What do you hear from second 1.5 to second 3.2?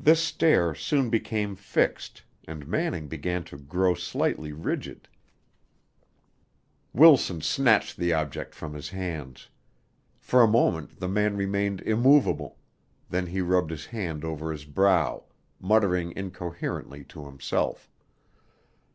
fixed and Manning